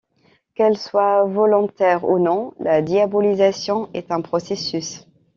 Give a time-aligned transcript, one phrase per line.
[0.55, 5.05] Qu’elle soit volontaire ou non, la diabolisation est un processus.